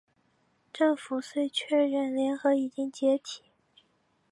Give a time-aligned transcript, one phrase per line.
[0.73, 3.43] 政府遂确认联合已经解体。